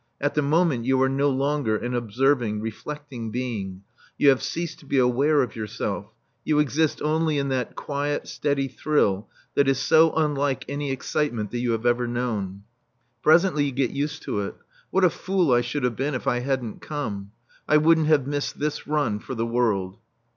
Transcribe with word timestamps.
At 0.19 0.33
the 0.33 0.41
moment 0.41 0.85
you 0.85 0.99
are 1.03 1.07
no 1.07 1.29
longer 1.29 1.77
an 1.77 1.93
observing, 1.93 2.59
reflecting 2.59 3.29
being; 3.29 3.83
you 4.17 4.29
have 4.29 4.41
ceased 4.41 4.79
to 4.79 4.87
be 4.87 4.97
aware 4.97 5.43
of 5.43 5.55
yourself; 5.55 6.07
you 6.43 6.57
exist 6.57 7.03
only 7.03 7.37
in 7.37 7.49
that 7.49 7.75
quiet, 7.75 8.27
steady 8.27 8.67
thrill 8.67 9.29
that 9.53 9.67
is 9.67 9.77
so 9.77 10.11
unlike 10.13 10.65
any 10.67 10.89
excitement 10.91 11.51
that 11.51 11.59
you 11.59 11.73
have 11.73 11.85
ever 11.85 12.07
known. 12.07 12.63
Presently 13.21 13.65
you 13.65 13.71
get 13.71 13.91
used 13.91 14.23
to 14.23 14.39
it. 14.39 14.55
"What 14.89 15.03
a 15.03 15.09
fool 15.11 15.53
I 15.53 15.61
should 15.61 15.83
have 15.83 15.95
been 15.97 16.15
if 16.15 16.25
I 16.25 16.39
hadn't 16.39 16.81
come. 16.81 17.29
I 17.67 17.77
wouldn't 17.77 18.07
have 18.07 18.25
missed 18.25 18.57
this 18.57 18.87
run 18.87 19.19
for 19.19 19.35
the 19.35 19.45
world." 19.45 19.99